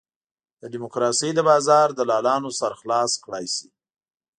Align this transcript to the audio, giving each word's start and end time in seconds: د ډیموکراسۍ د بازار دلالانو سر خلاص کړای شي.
د 0.61 0.63
ډیموکراسۍ 0.73 1.31
د 1.35 1.39
بازار 1.49 1.87
دلالانو 1.99 2.49
سر 2.59 2.71
خلاص 2.79 3.11
کړای 3.23 3.45
شي. 3.55 3.67